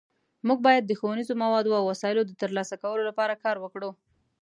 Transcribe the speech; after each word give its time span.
مونږ 0.47 0.59
باید 0.67 0.83
د 0.85 0.91
ښوونیزو 0.99 1.33
موادو 1.43 1.71
او 1.79 1.83
وسایلو 1.91 2.21
د 2.27 2.31
ترلاسه 2.41 2.75
کولو 2.83 3.03
لپاره 3.09 3.41
کار 3.43 3.55
وکړو 3.59 3.89